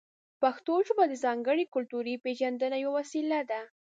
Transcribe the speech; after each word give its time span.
پښتو 0.41 0.73
ژبه 0.87 1.03
د 1.07 1.13
ځانګړې 1.23 1.65
کلتوري 1.73 2.15
پېژندنې 2.23 2.77
یوه 2.85 2.91
وسیله 2.99 3.39
ده. 3.49 3.61